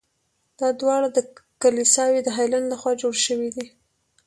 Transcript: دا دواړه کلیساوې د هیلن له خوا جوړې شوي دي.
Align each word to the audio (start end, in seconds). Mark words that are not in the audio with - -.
دا 0.59 0.67
دواړه 0.81 1.07
کلیساوې 1.61 2.21
د 2.23 2.29
هیلن 2.37 2.63
له 2.71 2.75
خوا 2.81 2.91
جوړې 3.01 3.19
شوي 3.27 3.49
دي. 3.55 3.65